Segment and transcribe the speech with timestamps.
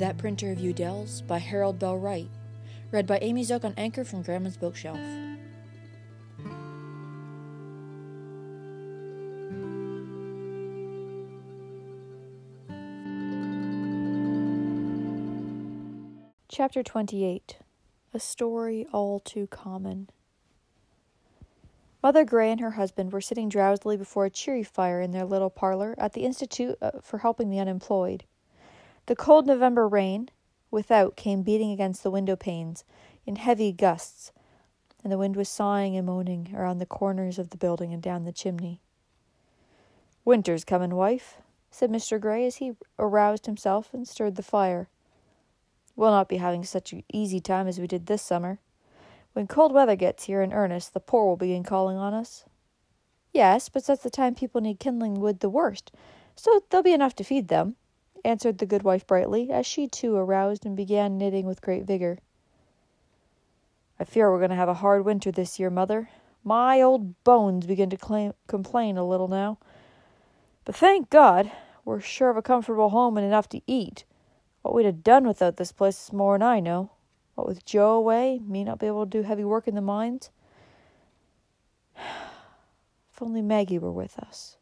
[0.00, 2.30] That Printer of Udell's by Harold Bell Wright.
[2.90, 4.98] Read by Amy Zook on Anchor from Grandma's Bookshelf.
[16.48, 17.58] Chapter 28
[18.14, 20.08] A Story All Too Common.
[22.02, 25.50] Mother Gray and her husband were sitting drowsily before a cheery fire in their little
[25.50, 28.24] parlor at the Institute uh, for Helping the Unemployed.
[29.06, 30.28] The cold November rain
[30.70, 32.84] without came beating against the window panes
[33.26, 34.32] in heavy gusts,
[35.02, 38.24] and the wind was sighing and moaning around the corners of the building and down
[38.24, 38.80] the chimney.
[40.24, 41.38] Winter's comin', wife,
[41.70, 42.20] said Mr.
[42.20, 44.88] Gray as he aroused himself and stirred the fire.
[45.96, 48.58] We'll not be having such an easy time as we did this summer.
[49.32, 52.44] When cold weather gets here in earnest, the poor will begin calling on us.
[53.32, 55.92] Yes, but that's the time people need kindling wood the worst,
[56.34, 57.76] so there'll be enough to feed them,
[58.24, 62.18] answered the good wife brightly, as she too aroused and began knitting with great vigor.
[63.98, 66.08] I fear we're going to have a hard winter this year, mother.
[66.42, 69.58] My old bones begin to claim, complain a little now.
[70.64, 71.50] But thank God,
[71.84, 74.04] we're sure of a comfortable home and enough to eat.
[74.62, 76.92] What we'd have done without this place is more'n I know.
[77.34, 80.30] What with Joe away, me not be able to do heavy work in the mines.
[81.96, 84.56] if only Maggie were with us.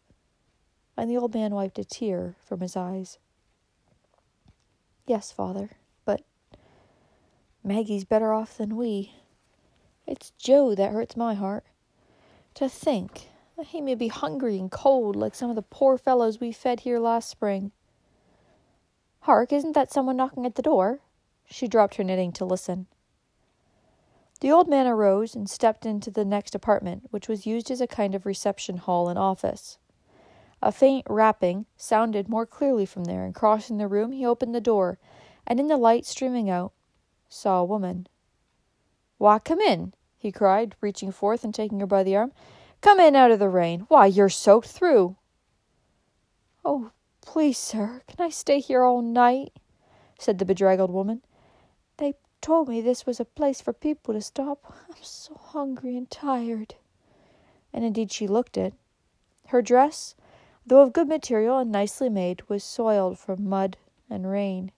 [0.96, 3.18] And the old man wiped a tear from his eyes.
[5.08, 5.70] Yes, father,
[6.04, 6.20] but
[7.64, 9.14] Maggie's better off than we.
[10.06, 11.64] It's Joe that hurts my heart.
[12.56, 16.40] To think that he may be hungry and cold like some of the poor fellows
[16.40, 17.72] we fed here last spring.
[19.20, 21.00] Hark, isn't that someone knocking at the door?
[21.46, 22.86] She dropped her knitting to listen.
[24.40, 27.86] The old man arose and stepped into the next apartment, which was used as a
[27.86, 29.78] kind of reception hall and office.
[30.60, 34.60] A faint rapping sounded more clearly from there, and crossing the room, he opened the
[34.60, 34.98] door,
[35.46, 36.72] and in the light streaming out,
[37.28, 38.08] saw a woman.
[39.18, 42.32] Why, come in, he cried, reaching forth and taking her by the arm.
[42.80, 43.86] Come in out of the rain.
[43.88, 45.16] Why, you're soaked through.
[46.64, 46.90] Oh,
[47.20, 49.52] please, sir, can I stay here all night?
[50.18, 51.22] said the bedraggled woman
[51.98, 54.72] They told me this was a place for people to stop.
[54.88, 56.74] I'm so hungry and tired.
[57.72, 58.74] And indeed she looked it.
[59.48, 60.14] Her dress,
[60.68, 63.76] though of good material and nicely made, was soiled from mud
[64.08, 64.70] and rain.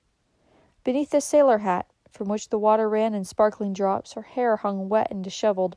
[0.84, 4.89] Beneath the sailor hat, from which the water ran in sparkling drops, her hair hung
[4.89, 5.77] wet and disheveled.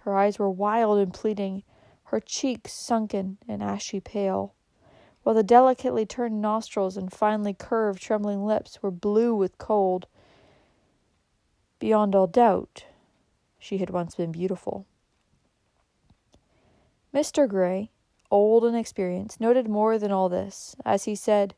[0.00, 1.62] Her eyes were wild and pleading,
[2.04, 4.54] her cheeks sunken and ashy pale,
[5.22, 10.06] while the delicately turned nostrils and finely curved, trembling lips were blue with cold
[11.84, 12.86] Beyond all doubt,
[13.58, 14.86] she had once been beautiful.
[17.12, 17.46] Mr.
[17.46, 17.90] Gray,
[18.34, 21.54] old and experienced, noted more than all this, as he said,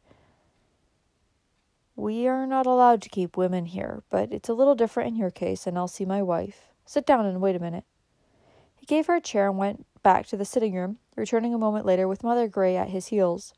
[1.97, 5.31] We are not allowed to keep women here, but it's a little different in your
[5.31, 6.67] case, and I'll see my wife.
[6.85, 7.85] Sit down and wait a minute.
[8.75, 11.87] He gave her a chair and went back to the sitting room, returning a moment
[11.87, 13.55] later with Mother Gray at his heels.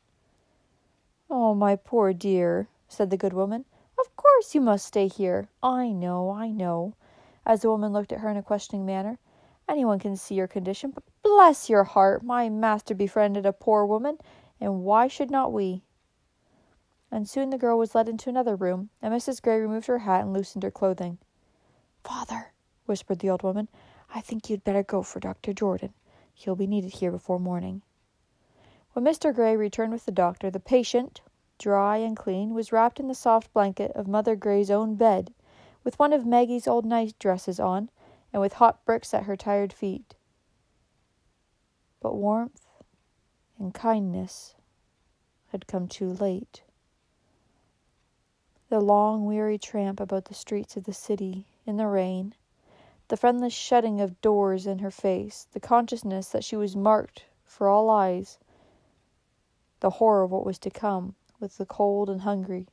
[1.28, 3.64] Oh, my poor dear, said the good woman
[3.98, 5.48] Of course you must stay here.
[5.60, 6.94] I know, I know.
[7.44, 9.18] As the woman looked at her in a questioning manner.
[9.68, 14.16] Anyone can see your condition, but bless your heart, my master befriended a poor woman,
[14.60, 15.82] and why should not we?
[17.10, 19.42] And soon the girl was led into another room, and Mrs.
[19.42, 21.18] Gray removed her hat and loosened her clothing.
[22.02, 22.52] Father,
[22.86, 23.68] whispered the old woman,
[24.14, 25.52] I think you'd better go for Dr.
[25.52, 25.92] Jordan.
[26.32, 27.82] He'll be needed here before morning.
[28.94, 29.34] When Mr.
[29.34, 31.20] Gray returned with the doctor, the patient,
[31.58, 35.34] dry and clean, was wrapped in the soft blanket of Mother Gray's own bed,
[35.84, 37.90] with one of Maggie's old night dresses on,
[38.32, 40.14] and with hot bricks at her tired feet.
[42.00, 42.66] But warmth
[43.58, 44.54] and kindness
[45.48, 46.62] had come too late.
[48.68, 52.34] The long, weary tramp about the streets of the city in the rain,
[53.08, 57.68] the friendless shutting of doors in her face, the consciousness that she was marked for
[57.68, 58.38] all eyes,
[59.80, 62.66] the horror of what was to come, with the cold and hungry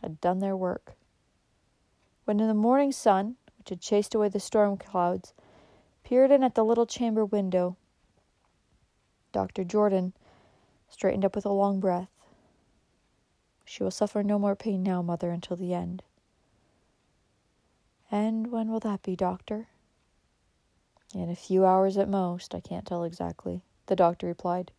[0.00, 0.94] had done their work.
[2.24, 5.34] When in the morning sun, which had chased away the storm clouds,
[6.02, 7.76] peered in at the little chamber window,
[9.32, 9.64] Dr.
[9.64, 10.14] Jordan
[10.88, 12.08] straightened up with a long breath.
[13.66, 16.02] She will suffer no more pain now, mother, until the end.
[18.10, 19.68] And when will that be, doctor?
[21.14, 24.72] In a few hours at most, I can't tell exactly, the doctor replied.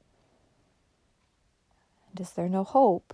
[2.10, 3.13] And is there no hope?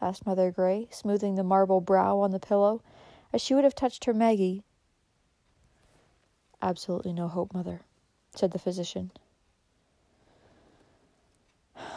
[0.00, 2.82] asked Mother Gray, smoothing the marble brow on the pillow,
[3.32, 4.62] as she would have touched her Maggie.
[6.62, 7.82] Absolutely no hope, Mother,
[8.34, 9.10] said the physician.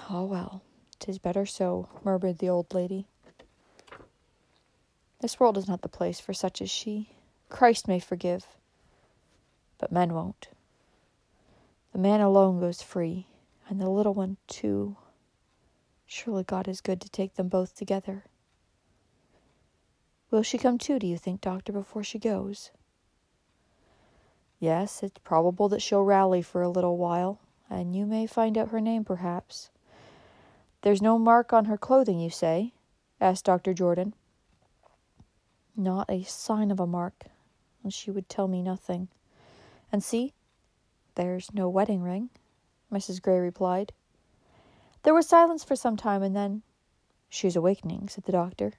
[0.09, 0.61] Oh well,
[0.99, 3.07] tis better so, murmured the old lady.
[5.21, 7.15] This world is not the place for such as she.
[7.49, 8.45] Christ may forgive,
[9.77, 10.49] but men won't.
[11.91, 13.27] The man alone goes free,
[13.67, 14.97] and the little one, too.
[16.05, 18.25] Surely God is good to take them both together.
[20.31, 22.71] Will she come too, do you think, Doctor, before she goes?
[24.59, 27.39] Yes, it's probable that she'll rally for a little while,
[27.69, 29.69] and you may find out her name, perhaps.
[30.81, 32.73] There's no mark on her clothing, you say?
[33.21, 33.73] asked Dr.
[33.73, 34.13] Jordan.
[35.77, 37.25] Not a sign of a mark,
[37.83, 39.07] and she would tell me nothing.
[39.93, 40.33] And see,
[41.15, 42.29] there's no wedding ring,
[42.91, 43.21] Mrs.
[43.21, 43.93] Gray replied.
[45.03, 46.63] There was silence for some time, and then,
[47.29, 48.73] She is awakening, said the doctor.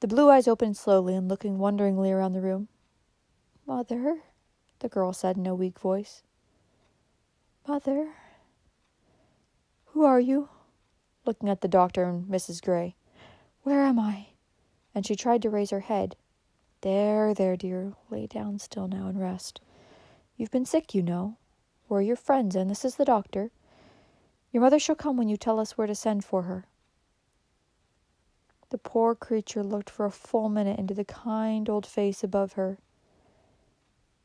[0.00, 2.68] The blue eyes opened slowly and looking wonderingly around the room.
[3.66, 4.22] Mother,
[4.80, 6.22] the girl said in a weak voice.
[7.66, 8.12] Mother,
[9.86, 10.48] who are you?
[11.24, 12.62] Looking at the doctor and Mrs.
[12.62, 12.96] Gray.
[13.62, 14.28] Where am I?
[14.94, 16.16] And she tried to raise her head.
[16.80, 17.92] There, there, dear.
[18.10, 19.60] Lay down still now and rest.
[20.36, 21.36] You've been sick, you know.
[21.88, 23.52] We're your friends, and this is the doctor.
[24.50, 26.66] Your mother shall come when you tell us where to send for her.
[28.70, 32.78] The poor creature looked for a full minute into the kind old face above her.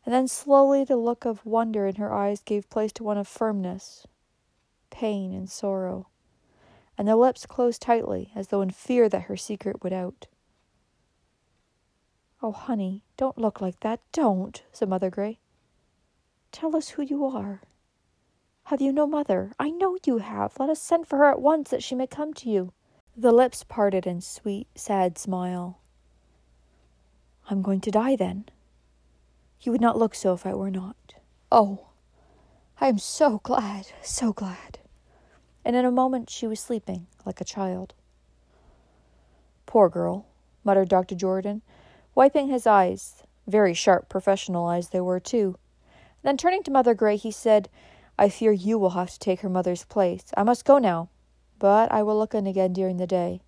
[0.07, 3.27] And then slowly the look of wonder in her eyes gave place to one of
[3.27, 4.07] firmness,
[4.89, 6.07] pain, and sorrow,
[6.97, 10.27] and the lips closed tightly as though in fear that her secret would out.
[12.41, 13.99] Oh, honey, don't look like that.
[14.13, 15.39] Don't, said Mother Gray.
[16.53, 17.59] Tell us who you are.
[18.67, 19.51] Have you no mother?
[19.59, 20.53] I know you have.
[20.57, 22.71] Let us send for her at once that she may come to you.
[23.17, 25.81] The lips parted in sweet, sad smile.
[27.49, 28.45] I'm going to die then.
[29.61, 31.15] You would not look so if I were not.
[31.51, 31.87] Oh,
[32.79, 34.79] I am so glad, so glad.
[35.65, 37.93] And in a moment she was sleeping like a child.
[39.65, 40.27] Poor girl,
[40.63, 41.15] muttered Dr.
[41.15, 41.61] Jordan,
[42.13, 45.57] wiping his eyes, very sharp professional eyes they were, too.
[46.21, 47.69] Then turning to Mother Gray, he said,
[48.17, 50.25] I fear you will have to take her mother's place.
[50.35, 51.09] I must go now,
[51.59, 53.41] but I will look in again during the day.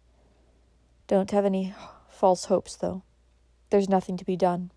[1.07, 1.73] Don't have any
[2.09, 3.03] false hopes, though.
[3.69, 4.71] There's nothing to be done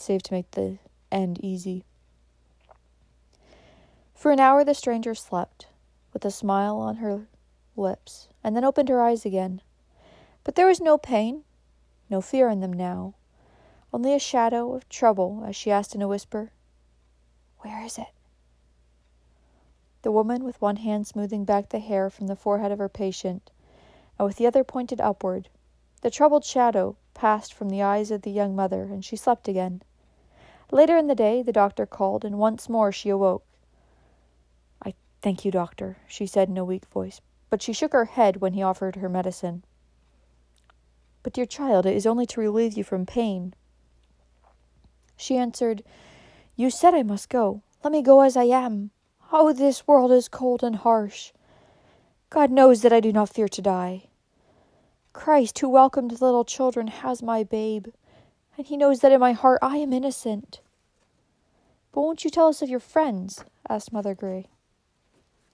[0.00, 0.78] save to make the
[1.10, 1.84] end easy.
[4.14, 5.66] For an hour the stranger slept,
[6.12, 7.28] with a smile on her
[7.76, 9.62] lips, and then opened her eyes again.
[10.44, 11.44] But there was no pain,
[12.08, 13.14] no fear in them now,
[13.92, 16.52] only a shadow of trouble as she asked in a whisper,
[17.60, 18.12] Where is it?
[20.02, 23.50] The woman, with one hand smoothing back the hair from the forehead of her patient,
[24.18, 25.48] and with the other pointed upward,
[26.02, 29.82] the troubled shadow passed from the eyes of the young mother, and she slept again.
[30.72, 33.44] Later in the day, the doctor called, and once more she awoke.
[34.84, 38.40] I thank you, doctor, she said in a weak voice, but she shook her head
[38.40, 39.64] when he offered her medicine.
[41.22, 43.54] But, dear child, it is only to relieve you from pain.
[45.16, 45.82] She answered,
[46.56, 47.62] You said I must go.
[47.82, 48.90] Let me go as I am.
[49.32, 51.32] Oh, this world is cold and harsh.
[52.30, 54.04] God knows that I do not fear to die.
[55.12, 57.88] Christ, who welcomed little children, has my babe
[58.60, 60.60] and he knows that in my heart I am innocent.
[61.92, 63.42] But won't you tell us of your friends?
[63.66, 64.48] asked Mother Gray.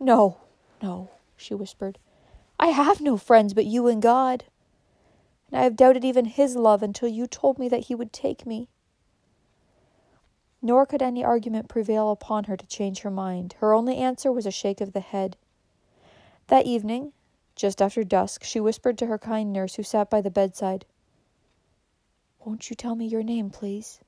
[0.00, 0.38] No,
[0.82, 2.00] no, she whispered.
[2.58, 4.42] I have no friends but you and God.
[5.52, 8.44] And I have doubted even his love until you told me that he would take
[8.44, 8.66] me.
[10.60, 13.54] Nor could any argument prevail upon her to change her mind.
[13.60, 15.36] Her only answer was a shake of the head.
[16.48, 17.12] That evening,
[17.54, 20.84] just after dusk, she whispered to her kind nurse who sat by the bedside,
[22.46, 23.98] won't you tell me your name, please?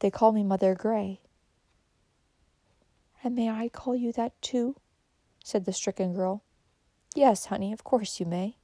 [0.00, 1.20] They call me Mother Gray.
[3.22, 4.74] And may I call you that too?
[5.44, 6.42] said the stricken girl.
[7.14, 8.56] Yes, honey, of course you may,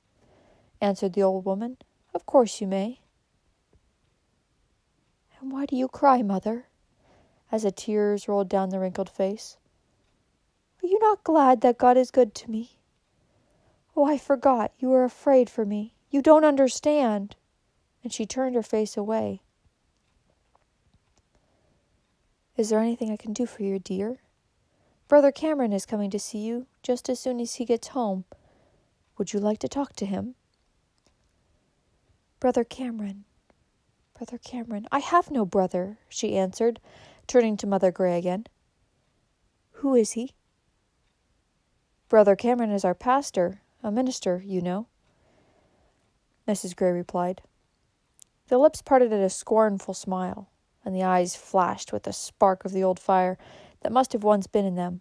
[0.80, 1.78] answered the old woman.
[2.12, 3.02] Of course you may.
[5.40, 6.66] And why do you cry, mother?
[7.52, 9.58] as the tears rolled down the wrinkled face.
[10.82, 12.78] Are you not glad that God is good to me?
[13.94, 14.72] Oh, I forgot.
[14.78, 15.94] You are afraid for me.
[16.10, 17.36] You don't understand
[18.02, 19.42] and she turned her face away.
[22.56, 24.18] Is there anything I can do for you, dear?
[25.08, 28.24] Brother Cameron is coming to see you just as soon as he gets home.
[29.18, 30.34] Would you like to talk to him?
[32.40, 33.24] Brother Cameron,
[34.18, 36.80] Brother Cameron, I have no brother, she answered,
[37.26, 38.46] turning to Mother Gray again.
[39.72, 40.34] Who is he?
[42.08, 44.86] Brother Cameron is our pastor, a minister, you know.
[46.46, 46.74] Mrs.
[46.76, 47.42] Gray replied.
[48.52, 50.50] The lips parted in a scornful smile,
[50.84, 53.38] and the eyes flashed with a spark of the old fire
[53.80, 55.00] that must have once been in them.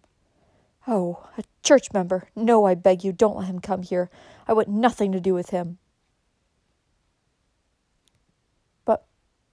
[0.87, 2.29] Oh, a church member!
[2.33, 4.09] No, I beg you, don't let him come here.
[4.47, 5.79] I want nothing to do with him.
[8.85, 9.03] But,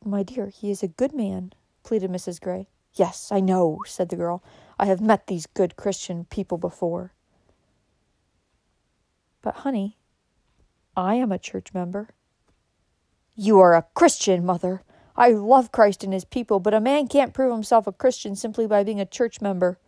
[0.04, 1.52] my dear, he is a good man,
[1.82, 2.40] pleaded Mrs.
[2.40, 2.68] Gray.
[2.94, 4.44] Yes, I know, said the girl.
[4.78, 7.14] I have met these good Christian people before.
[9.42, 9.98] But, honey,
[10.96, 12.10] I am a church member.
[13.40, 14.82] You are a Christian, mother.
[15.14, 18.66] I love Christ and his people, but a man can't prove himself a Christian simply
[18.66, 19.78] by being a church member.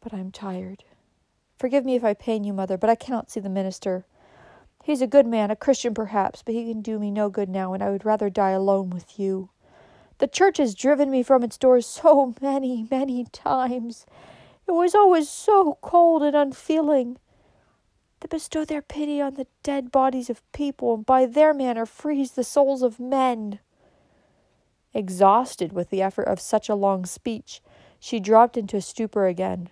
[0.00, 0.84] But I'm tired.
[1.58, 4.06] Forgive me if I pain you, mother, but I cannot see the minister.
[4.82, 7.74] He's a good man, a Christian perhaps, but he can do me no good now,
[7.74, 9.50] and I would rather die alone with you.
[10.16, 14.06] The church has driven me from its doors so many, many times.
[14.66, 17.18] It was always so cold and unfeeling.
[18.28, 22.44] Bestow their pity on the dead bodies of people, and by their manner freeze the
[22.44, 23.60] souls of men.
[24.92, 27.62] Exhausted with the effort of such a long speech,
[28.00, 29.68] she dropped into a stupor again.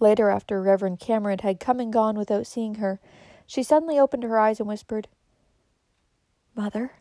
[0.00, 3.00] Later, after Reverend Cameron had come and gone without seeing her,
[3.46, 5.08] she suddenly opened her eyes and whispered,
[6.56, 6.92] Mother,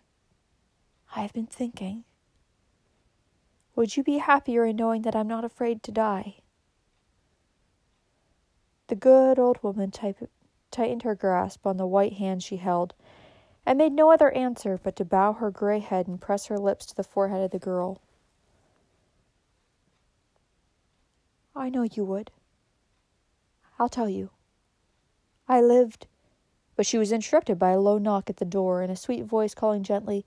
[1.16, 2.04] I have been thinking.
[3.76, 6.41] Would you be happier in knowing that I'm not afraid to die?
[8.92, 12.94] The good old woman tightened her grasp on the white hand she held,
[13.66, 16.88] and made no other answer but to bow her gray head and press her lips
[16.88, 18.02] to the forehead of the girl.
[21.56, 22.32] I know you would.
[23.80, 24.32] I'll tell you.
[25.48, 26.08] I lived.
[26.76, 29.56] But she was interrupted by a low knock at the door and a sweet voice
[29.56, 30.26] calling gently,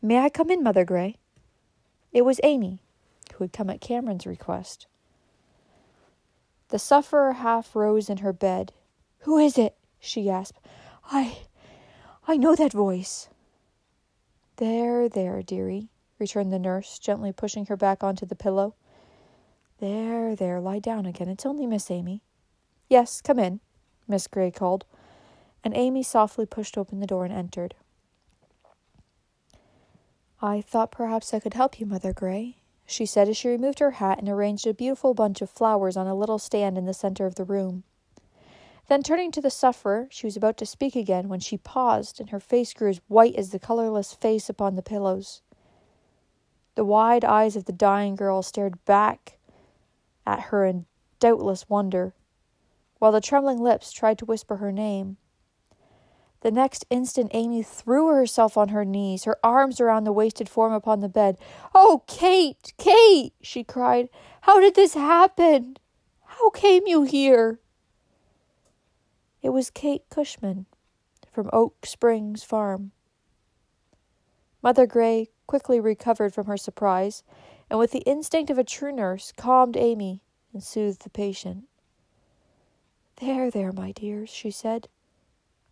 [0.00, 1.16] May I come in, Mother Gray?
[2.12, 2.80] It was Amy,
[3.34, 4.86] who had come at Cameron's request.
[6.72, 8.72] The sufferer half rose in her bed.
[9.24, 9.76] Who is it?
[10.00, 10.58] she gasped.
[11.04, 11.40] I.
[12.26, 13.28] I know that voice.
[14.56, 18.74] There, there, dearie, returned the nurse, gently pushing her back onto the pillow.
[19.80, 21.28] There, there, lie down again.
[21.28, 22.22] It's only Miss Amy.
[22.88, 23.60] Yes, come in,
[24.08, 24.86] Miss Gray called,
[25.62, 27.74] and Amy softly pushed open the door and entered.
[30.40, 33.92] I thought perhaps I could help you, Mother Gray, she said as she removed her
[33.92, 37.26] hat and arranged a beautiful bunch of flowers on a little stand in the center
[37.26, 37.84] of the room.
[38.88, 42.30] Then, turning to the sufferer, she was about to speak again when she paused, and
[42.30, 45.40] her face grew as white as the colorless face upon the pillows.
[46.74, 49.38] The wide eyes of the dying girl stared back
[50.26, 50.86] at her in
[51.20, 52.14] doubtless wonder,
[52.98, 55.16] while the trembling lips tried to whisper her name.
[56.42, 60.72] The next instant, Amy threw herself on her knees, her arms around the wasted form
[60.72, 61.38] upon the bed.
[61.72, 64.08] Oh, Kate, Kate, she cried.
[64.42, 65.76] How did this happen?
[66.24, 67.60] How came you here?
[69.40, 70.66] It was Kate Cushman
[71.30, 72.90] from Oak Springs Farm.
[74.62, 77.22] Mother Gray quickly recovered from her surprise,
[77.70, 80.22] and with the instinct of a true nurse, calmed Amy
[80.52, 81.68] and soothed the patient.
[83.16, 84.88] There, there, my dears, she said.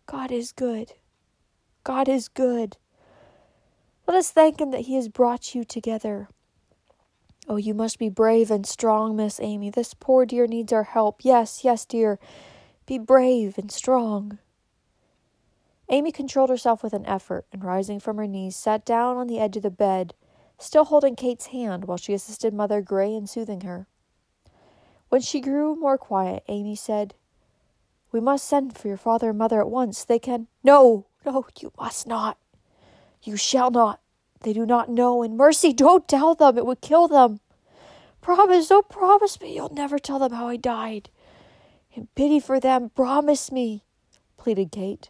[0.05, 0.93] God is good.
[1.83, 2.77] God is good.
[4.07, 6.27] Let us thank Him that He has brought you together.
[7.47, 9.69] Oh, you must be brave and strong, Miss Amy.
[9.69, 11.21] This poor dear needs our help.
[11.23, 12.19] Yes, yes, dear.
[12.85, 14.37] Be brave and strong.
[15.89, 19.39] Amy controlled herself with an effort, and rising from her knees, sat down on the
[19.39, 20.13] edge of the bed,
[20.57, 23.87] still holding Kate's hand while she assisted Mother Gray in soothing her.
[25.09, 27.15] When she grew more quiet, Amy said,
[28.11, 30.03] we must send for your father and mother at once.
[30.03, 30.47] They can.
[30.63, 32.37] No, no, you must not.
[33.23, 33.99] You shall not.
[34.41, 35.23] They do not know.
[35.23, 36.57] And mercy, don't tell them.
[36.57, 37.39] It would kill them.
[38.21, 41.09] Promise, oh, promise me you'll never tell them how I died.
[41.93, 43.83] In pity for them, promise me,
[44.37, 45.09] pleaded Kate.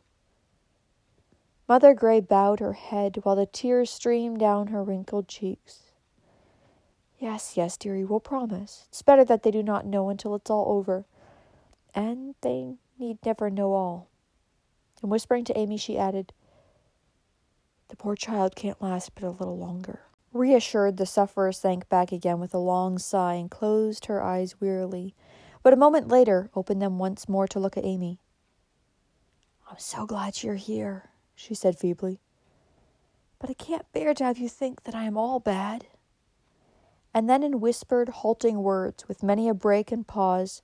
[1.67, 5.91] Mother Gray bowed her head while the tears streamed down her wrinkled cheeks.
[7.20, 8.86] Yes, yes, dearie, we'll promise.
[8.89, 11.05] It's better that they do not know until it's all over.
[11.93, 14.08] And they need never know all.
[15.01, 16.31] And whispering to Amy, she added,
[17.89, 20.01] The poor child can't last but a little longer.
[20.31, 25.13] Reassured, the sufferer sank back again with a long sigh and closed her eyes wearily,
[25.63, 28.20] but a moment later opened them once more to look at Amy.
[29.70, 32.22] I'm so glad you're here, she said feebly.
[33.39, 35.88] But I can't bear to have you think that I am all bad.
[37.13, 40.62] And then, in whispered, halting words, with many a break and pause,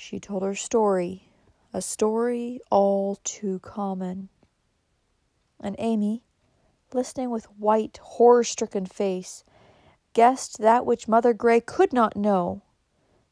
[0.00, 1.28] she told her story,
[1.74, 4.28] a story all too common.
[5.58, 6.22] And Amy,
[6.92, 9.42] listening with white, horror stricken face,
[10.12, 12.62] guessed that which Mother Gray could not know,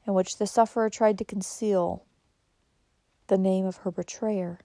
[0.04, 2.04] and which the sufferer tried to conceal
[3.28, 4.58] the name of her betrayer.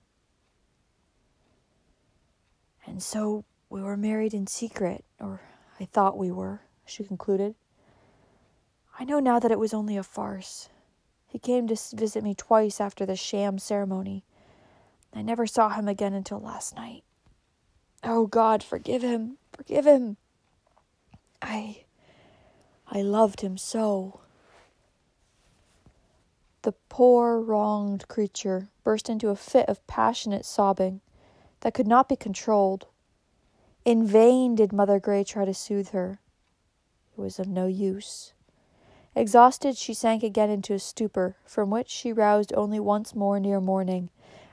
[2.84, 5.42] And so we were married in secret, or
[5.80, 7.54] I thought we were, she concluded.
[8.98, 10.71] I know now that it was only a farce.
[11.32, 14.26] He came to visit me twice after the sham ceremony.
[15.14, 17.06] I never saw him again until last night.
[18.04, 20.18] Oh God, forgive him, forgive him.
[21.42, 21.86] I.
[22.86, 24.20] I loved him so.
[26.64, 31.00] The poor, wronged creature burst into a fit of passionate sobbing
[31.62, 32.88] that could not be controlled.
[33.86, 36.20] In vain did Mother Gray try to soothe her.
[37.18, 38.34] It was of no use.
[39.16, 43.60] Exhausted, she sank again into a stupor, from which she roused only once more near
[43.60, 44.10] morning,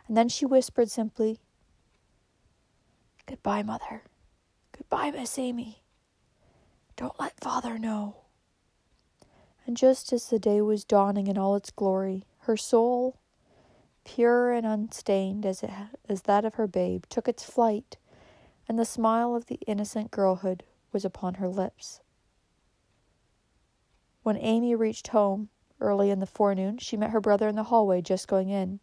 [0.07, 1.39] and then she whispered simply,
[3.27, 4.03] Goodbye, Mother.
[4.73, 5.83] Goodbye, Miss Amy.
[6.97, 8.17] Don't let Father know.
[9.67, 13.19] And just as the day was dawning in all its glory, her soul,
[14.05, 15.71] pure and unstained as, it,
[16.09, 17.99] as that of her babe, took its flight,
[18.67, 22.01] and the smile of the innocent girlhood was upon her lips.
[24.29, 25.49] When Amy reached home
[25.81, 28.81] early in the forenoon, she met her brother in the hallway just going in.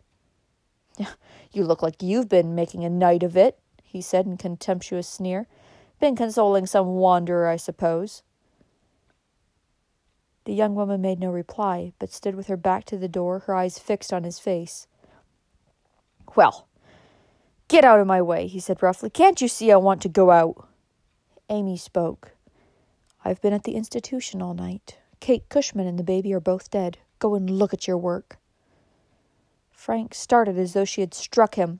[1.51, 5.45] You look like you've been making a night of it, he said in contemptuous sneer.
[5.99, 8.23] Been consoling some wanderer, I suppose.
[10.45, 13.53] The young woman made no reply, but stood with her back to the door, her
[13.53, 14.87] eyes fixed on his face.
[16.35, 16.67] Well,
[17.67, 19.11] get out of my way, he said roughly.
[19.11, 20.67] Can't you see I want to go out?
[21.51, 22.31] Amy spoke.
[23.23, 24.97] I've been at the institution all night.
[25.25, 26.99] Kate Cushman and the baby are both dead.
[27.17, 28.37] Go and look at your work.
[29.71, 31.79] Frank started as though she had struck him,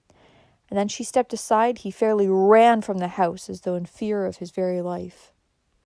[0.68, 1.78] and then she stepped aside.
[1.78, 5.32] He fairly ran from the house as though in fear of his very life.